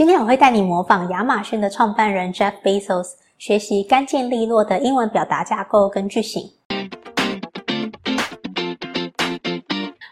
[0.00, 6.50] 今天我会带你模仿亚马逊的创办人 Jeff Bezos，学习干净利落的英文表达架构跟句型。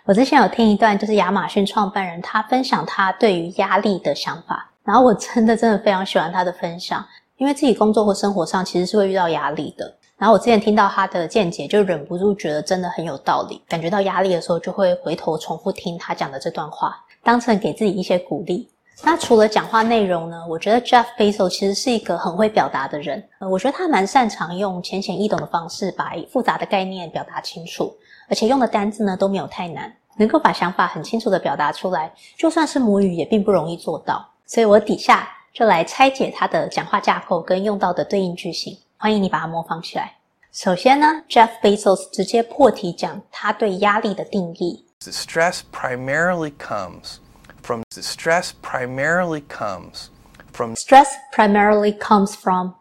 [0.04, 7.02] 我之前有听一段，就是亚马逊创办人他分享他对于压力的想法，然后我真的真的非常喜欢他的分享，
[7.38, 9.90] 因为自己工作或生活上其实是会遇到压力的。
[10.18, 13.62] 然后我之前听到他的见解，就忍不住觉得真的很有道理。
[13.66, 18.68] 感觉到压力的时候，就会回头重复听他讲的这段话，当成给自己一些鼓励。
[19.02, 20.44] 那除了讲话内容呢？
[20.48, 23.22] 我觉得 Jeff Bezos 其实是一个很会表达的人。
[23.38, 27.94] 呃，我觉得他蛮擅长用浅显易懂的方式把复杂的概念表达清楚，
[28.28, 34.28] 而且用的单字呢都没有太难，能够把想法很清楚的表达出来，就算是母语也并不容易做到。
[34.44, 40.12] 所以我底下就来拆解他的讲话架构跟用到的对应句型，欢迎你把它模仿起来。
[40.50, 44.84] 首先呢，Jeff Bezos 直接破题讲他对压力的定义。
[45.00, 47.18] The stress primarily comes
[47.67, 50.09] from the stress primarily comes
[50.51, 52.73] from Stress primarily comes from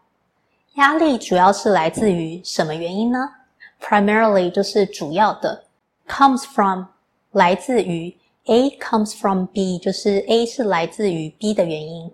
[0.75, 3.19] 压力主要是来自于什么原因呢？
[3.81, 5.65] Primarily 就是主要的，
[6.07, 6.85] comes from
[7.31, 12.11] 来自于 A comes from B 就是 A 是来自于 B 的原因。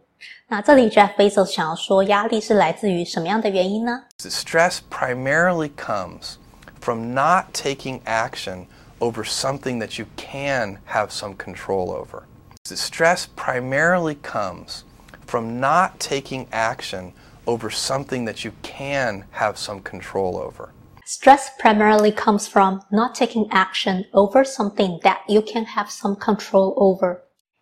[0.47, 6.35] 那这里 Jeff Bezos 想要说压力是来自于什么样的原因呢 the stress primarily comes
[6.81, 8.65] from not taking action
[8.99, 12.23] over something that you can have some control over.
[12.65, 14.83] The stress primarily comes
[15.25, 17.13] from not taking action
[17.45, 20.69] over something that you can have some control over.
[21.05, 26.73] Stress primarily comes from not taking action over something that you can have some control
[26.77, 27.21] over.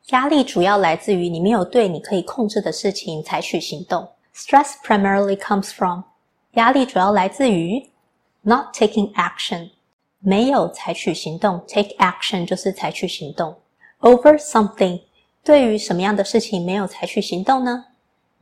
[0.09, 4.09] 压力主要来自于你没有对你可以控制的事情采取行动。
[4.35, 6.03] Stress primarily comes from
[6.53, 7.89] 压力主要来自于
[8.41, 9.71] not taking action，
[10.19, 11.63] 没有采取行动。
[11.67, 13.57] Take action 就是采取行动。
[14.01, 15.01] over something，
[15.43, 17.85] 对于什么样的事情没有采取行动呢？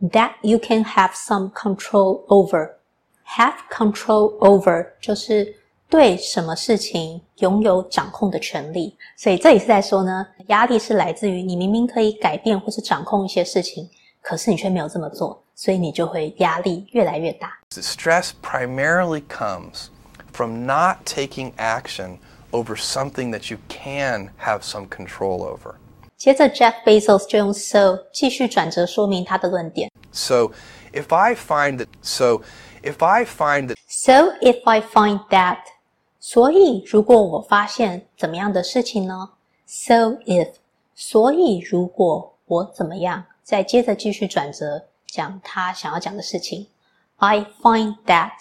[0.02, 2.72] That you can have some control over.
[3.28, 5.56] Have control over 就是
[5.90, 8.96] 对什么事情拥有掌控的权利。
[9.16, 13.90] 所以这里是在说呢，压力是来自于你明明可以改变或是掌控一些事情，
[14.22, 17.58] 可是你却没有这么做，所以你就会压力越来越大。
[17.70, 19.88] The stress primarily comes
[20.34, 22.18] from not taking action
[22.52, 25.76] over something that you can have some control over.
[26.18, 29.92] 接着，Jeff Bezos 就用 so 继续转折说明他的论点。
[30.12, 30.52] So,
[30.94, 32.42] if I find that, so
[32.82, 35.60] if I find that, So if I find that，
[36.20, 39.32] 所以如果我发现怎么样的事情呢？
[39.68, 40.54] So if，
[40.96, 46.68] 所以如果我怎么样，再接着继续转折讲他想要讲的事情。
[47.18, 48.32] I find that，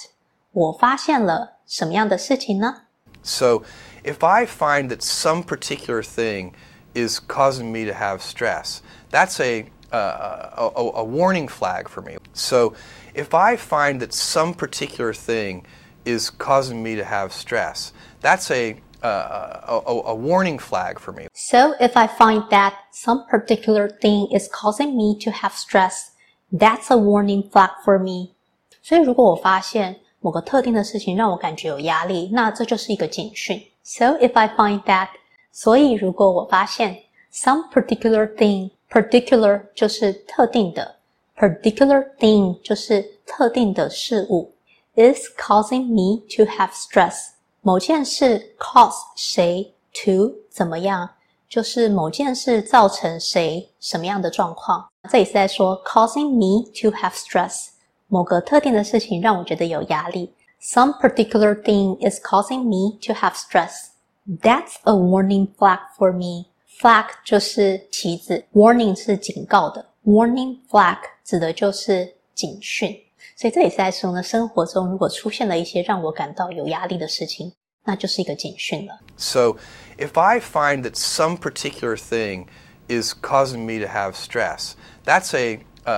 [0.53, 2.83] 我发现了什么样的事情呢？
[3.23, 3.63] so
[4.05, 6.55] if I find that some particular thing
[6.95, 12.17] is causing me to have stress, that's a, uh, a, a, warning flag for me.
[12.33, 12.75] So
[13.15, 15.65] if I find that some particular thing
[16.05, 21.29] is causing me to have stress, that's a, uh, a, a warning flag for me.
[21.33, 26.13] So if I find that some particular thing is causing me to have stress,
[26.53, 28.35] that's a warning flag for me.
[28.83, 33.61] 所以如果我发现某个特定的事情让我感觉有压力，那这就是一个警讯。
[33.89, 35.09] So if I find that，
[35.53, 37.03] 所以如果我发现
[37.33, 40.97] some particular thing，particular 就是特定的，
[41.37, 44.53] particular thing 就是特定的事物，
[44.95, 47.31] is causing me to have stress。
[47.61, 49.73] 某件事 cause 谁
[50.05, 51.09] to 怎么样，
[51.49, 54.87] 就是某件事造成谁什么样的状况。
[55.11, 57.69] 这里是在说 causing me to have stress。
[58.09, 60.33] 某个特定的事情让我觉得有压力。
[60.61, 63.91] Some particular thing is causing me to have stress.
[64.27, 66.47] That's a warning flag for me.
[66.81, 72.97] Flag 就是旗子，warning 是警告的，warning flag 指的就是警讯。
[73.37, 77.53] 所以这里是在说呢，生活中如果出现了一些让我感到有压力的事情，
[77.85, 78.99] 那就是一个警讯了。
[79.17, 79.57] So
[79.99, 82.47] if I find that some particular thing
[82.89, 84.73] is causing me to have stress,
[85.05, 85.93] that's a a,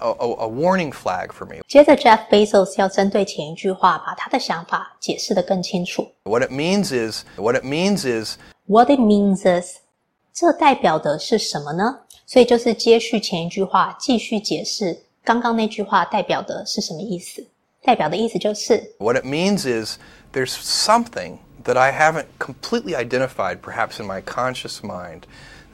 [0.00, 1.60] a, a warning flag for me.
[1.68, 6.06] 接着，Jeff Bezos 要针对前一句话，把他的想法解释得更清楚。
[6.24, 9.78] What it means is, what it means is, what it means is，
[10.32, 12.00] 这代表的是什么呢？
[12.26, 17.46] 所以就是接续前一句话，继续解释刚刚那句话代表的是什么意思。
[17.82, 19.98] 代表的意思就是，What it means is
[20.32, 25.24] there's something that I haven't completely identified, perhaps in my conscious mind,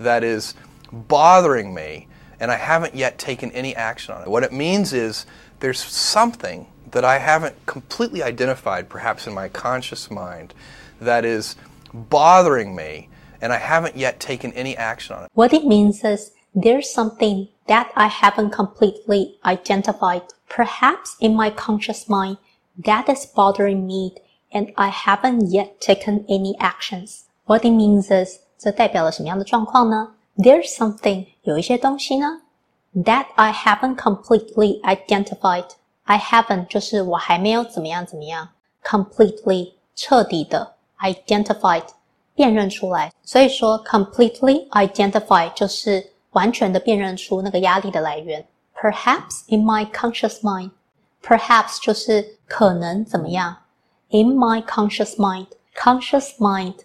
[0.03, 0.55] that is
[0.91, 2.09] bothering me
[2.39, 4.29] and I haven't yet taken any action on it.
[4.29, 5.27] What it means is
[5.61, 10.55] there's something that I haven't completely identified, perhaps in my conscious mind,
[11.01, 11.57] that is
[11.93, 13.09] bothering me,
[13.41, 15.31] and I haven't yet taken any action on it.
[15.35, 22.09] What it means is There's something that I haven't completely identified, perhaps in my conscious
[22.09, 22.39] mind,
[22.77, 24.17] that is bothering me
[24.51, 27.27] and I haven't yet taken any actions.
[27.45, 32.43] What it means is 这代表了什么样的状况呢 ？There's something 有一些东西呢
[32.95, 35.67] that I haven't completely identified.
[36.05, 38.49] I haven't 就是我还没有怎么样怎么样，
[38.83, 41.85] completely 彻底的 identified
[42.35, 43.13] 辨认出来。
[43.23, 48.45] 所以说 completely identify 就是完全的辨认出那个压力的来源。
[48.75, 50.71] Perhaps in my conscious mind,
[51.23, 53.57] perhaps 就是可能怎么样。
[54.09, 55.47] In my conscious mind,
[55.77, 56.77] conscious mind,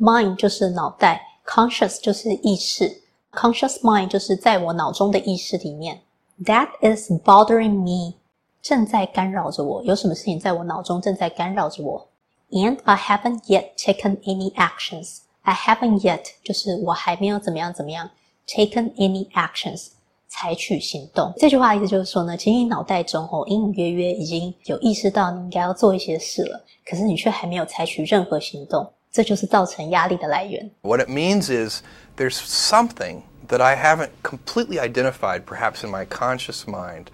[0.00, 3.01] mind 就是脑袋 ，conscious 就是意识
[3.31, 6.01] ，conscious mind 就是在我脑中的意识里面。
[6.43, 8.17] That is bothering me，
[8.61, 9.83] 正在干扰着我。
[9.83, 12.07] 有什么事情在我脑中正在干扰着我
[12.51, 15.21] ？And I haven't yet taken any actions.
[15.41, 18.11] I haven't yet 就是我还没有怎么样怎么样。
[18.47, 19.87] taken any actions，
[20.29, 21.33] 采取行动。
[21.37, 30.70] 这句话的意思就是说呢，其实你脑袋中哦，隐隐约约已经有意识到你应该要做一些事了，可是你却还没有采取任何行动，这就是造成压力的来源。
[30.82, 31.82] What it means is
[32.16, 37.06] there's something that I haven't completely identified, perhaps in my conscious mind,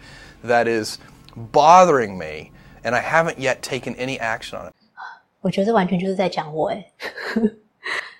[0.44, 0.98] that is
[1.34, 2.50] bothering me,
[2.82, 4.74] and I haven't yet taken any action on it.
[5.40, 6.92] 我觉得这完全就是在讲我诶，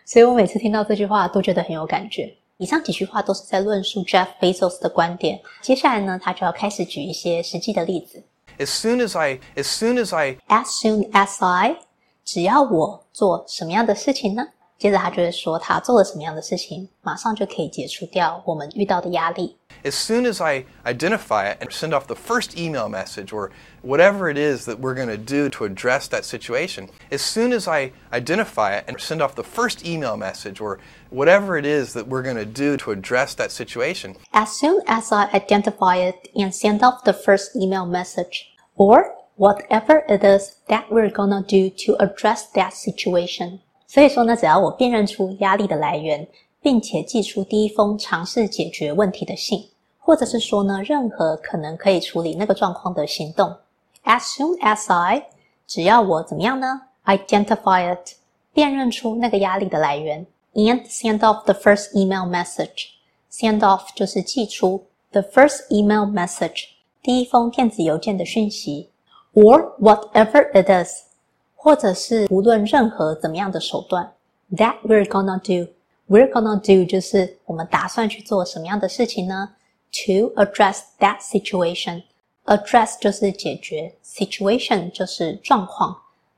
[0.04, 2.32] 所以我每次听到这句话都觉得很有感觉。
[2.56, 5.40] 以上几句话都是在论述 Jeff Bezos 的观点。
[5.60, 8.20] 接下来呢，他就要开始举一些实际的例子。
[8.58, 11.76] As soon as I, as soon as I, as soon as I，
[12.24, 14.46] 只要我做什么样的事情呢？
[14.78, 19.56] 接着他就会说他做了什么样的事情，马上就可以解除掉我们遇到的压力。
[19.82, 23.50] As soon as I identify it and send off the first email message or
[23.82, 27.68] whatever it is that we're going to do to address that situation, as soon as
[27.68, 30.78] I identify it and send off the first email message or
[31.10, 35.12] whatever it is that we're going to do to address that situation, as soon as
[35.12, 38.46] I identify it and send off the first email message
[38.76, 43.59] or whatever it is that we're gonna do to address that situation.
[43.87, 46.27] 所以说呢，只要我辨认出压力的来源，
[46.61, 49.69] 并且寄出第一封尝试解决问题的信，
[49.99, 53.55] 或者是说呢，任何可能可以处理那个状况的行动
[54.05, 55.27] ，as soon as I，
[55.67, 58.13] 只要我怎么样呢？identify it，
[58.53, 62.87] 辨认出那个压力的来源，and send off the first email message。
[63.31, 66.65] send off 就是寄出 the first email message，
[67.01, 68.89] 第一封电子邮件的讯息
[69.34, 71.08] ，or whatever it is。
[71.60, 74.12] 或者是无论任何怎么样的手段，
[74.52, 79.50] that we're gonna do，we're gonna do 就是我们打算去做什么样的事情呢？
[79.90, 85.96] To address that situation，address 就是解决，situation 就是状况，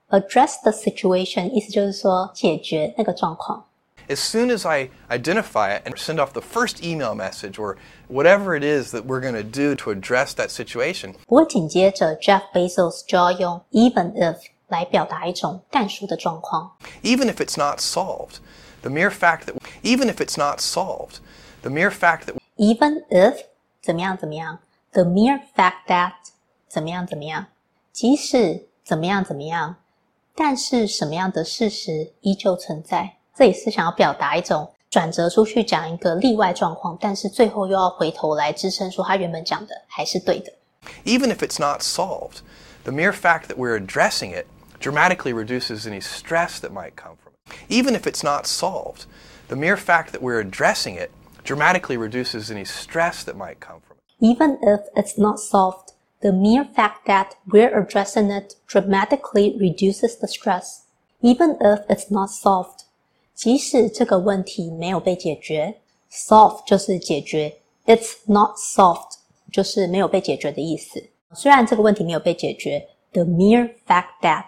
[0.08, 3.66] address the situation 意思就是说解决那个状况。
[4.08, 7.76] As soon as I identify it and send off the first email message or
[8.08, 13.62] whatever it is that we're going to do to address that situation，不过紧接着 Jeff Bezos 就要用
[13.70, 16.76] even if 来表达一种但书的状况。
[17.04, 18.38] Even if it's not solved,
[18.82, 21.18] the mere fact that even if it's not solved,
[21.62, 23.44] the mere fact that even if
[23.80, 24.58] 怎么样怎么样，
[24.92, 26.14] the mere fact that
[26.68, 27.46] 怎么样怎么样，
[27.92, 29.76] 即使怎么样怎么样，
[30.34, 33.18] 但是什么样的事实依旧存在。
[33.34, 40.52] 这也是想要表达一种转折出去讲一个例外状况，但是最后又要回头来支撑说他原本讲的还是对的。
[41.04, 42.40] Even if it's not solved,
[42.84, 44.46] the mere fact that we're addressing it
[44.80, 47.54] dramatically reduces any stress that might come from it.
[47.68, 49.04] Even if it's not solved,
[49.48, 51.10] the mere fact that we're addressing it
[51.44, 54.02] dramatically reduces any stress that might come from it.
[54.20, 55.92] Even if it's not solved,
[56.22, 60.84] the mere fact that we're addressing it dramatically reduces the stress.
[61.22, 62.83] Even if it's not solved,
[63.35, 65.75] 即使这个问题没有被解决
[66.09, 67.53] ，solve 就是解决
[67.85, 69.11] ，it's not solved
[69.51, 71.03] 就是没有被解决的意思。
[71.33, 74.45] 虽然这个问题没有被解决，the mere fact that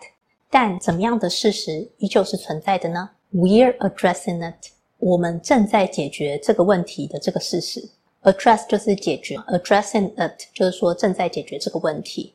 [0.49, 7.89] 但怎么样的事实依旧是存在的呢？We're addressing it，我们正在解决这个问题的这个事实。
[8.23, 12.33] Address 就是解决，addressing it 就是说正在解决这个问题。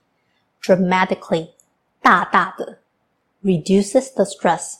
[0.62, 1.48] Dramatically，
[2.02, 2.78] 大大的
[3.42, 4.74] ，reduces the stress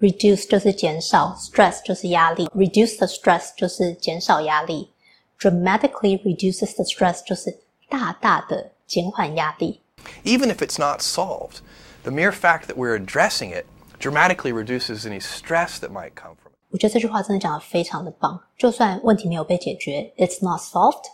[0.00, 4.92] stress，reduce 就是减少，stress 就是压力，reduce the stress 就是减少压力。
[5.38, 7.58] Dramatically reduces the stress 就是
[7.88, 9.82] 大大的减缓压力。
[10.24, 11.58] Even if it's not solved
[12.04, 13.66] the mere fact that we're addressing it
[13.98, 16.56] dramatically reduces any stress that might come from it.
[16.70, 18.40] 我觉得这句话真的讲的非常的棒。
[18.56, 21.04] 就算问题没有被解决，it's not solved,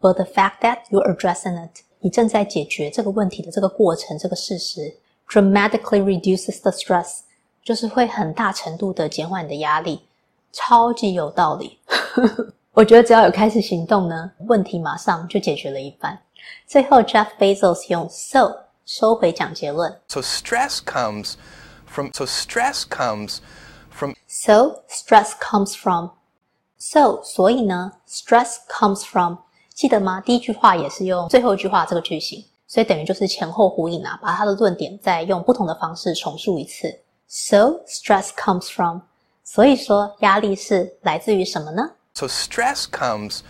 [0.00, 4.96] but the fact that you're addressing it，你正在解决这个问题的这个过程，这个事实，
[5.28, 7.20] dramatically reduces the stress，
[7.67, 10.01] 就是会很大程度的减缓你的压力，
[10.53, 11.77] 超级有道理。
[12.71, 16.17] 我觉得只要有开始行动呢，问题马上就解决了一半。
[16.65, 18.55] 最后，Jeff Bezos 用 so
[18.85, 19.93] 收回讲结论。
[20.07, 21.33] So stress comes
[21.85, 23.39] from so stress comes
[23.89, 26.11] from So stress comes from.
[26.77, 29.39] So 所以呢，stress comes from，
[29.73, 30.21] 记得吗？
[30.21, 36.97] 第一句话也是用最后一句话这个句型，所以等于就是前后呼应啊，把它的论点再用不同的方式重述一次。
[37.26, 39.02] So stress comes from，
[39.42, 41.92] 所以说压力是来自于什么呢？
[42.14, 43.40] so stress comes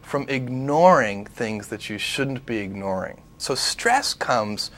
[0.00, 3.16] from ignoring things that you shouldn't be ignoring.
[3.38, 4.68] So stress comes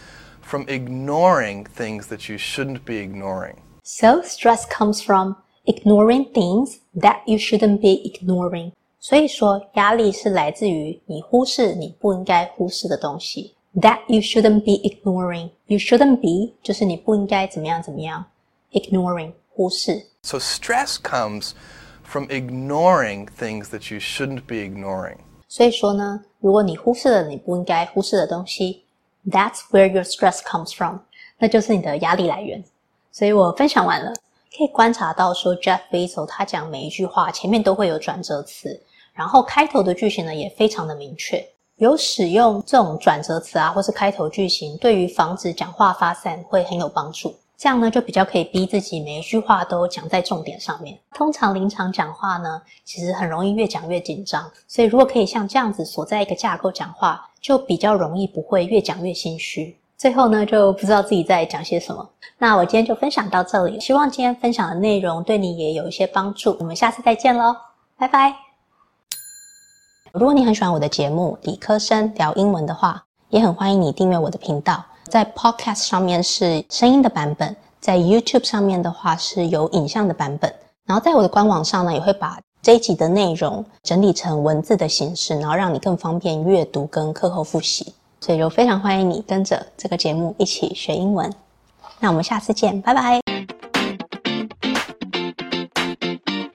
[0.40, 3.56] from ignoring things that you shouldn't be ignoring.
[3.82, 5.36] So stress comes from
[5.66, 8.72] ignoring things that you shouldn't be ignoring。
[8.98, 13.54] 所以说，压力是来自于你忽视你不应该忽视的东西。
[13.74, 15.50] That you shouldn't be ignoring.
[15.66, 18.24] You shouldn't be 就是你不应该怎么样怎么样。
[18.71, 20.05] Ignoring 忽视。
[20.21, 21.51] So stress comes
[22.03, 25.17] from ignoring things that you shouldn't be ignoring.
[25.47, 28.83] 所以说呢，如果你忽视了你不应该忽视的东西
[29.27, 30.99] ，That's where your stress comes from，
[31.37, 32.63] 那就是你的压力来源。
[33.11, 34.13] 所以我分享完了，
[34.55, 38.79] 可以观察到说，Jeff Bezos 他讲每一句话前面都会有转折词，
[39.13, 41.43] 然后开头的句型呢也非常的明确，
[41.77, 47.35] 有使用这种转折词啊，或是开头句型，对于防止讲话发散会很有帮助。
[47.59, 50.97] 这样呢，就比较可以逼自己每一句话都讲在重点上面。
[51.13, 59.77] 通常临场讲话呢，其实很容易越讲越紧张，所以如果可以像这样子锁在一个架构讲话，就比较容易不会越讲越心虚。
[59.97, 62.09] 最后呢，就不知道自己在讲些什么。
[62.37, 66.55] 那我今天就分享到这里，希望今天分享的内容对你也有一些帮助。
[66.61, 67.53] 我们下次再见喽，
[67.97, 68.33] 拜拜。
[70.13, 74.81] 如果你很喜欢我的节目《理科生聊英文》的话，也很欢迎你订阅我的频道。
[75.09, 80.53] 在 Podcast 上面是声音的版本，在 YouTube 上面的话是有影像的版本。
[80.85, 87.93] 然后在我的官网上呢，也会把这一集的内容整理成文字的形式，然后让你更方便阅读跟课后复习。
[88.21, 91.31] 所以就非常欢迎你跟着这个节目一起学英文。
[91.99, 93.28] 那我们下次见，拜拜。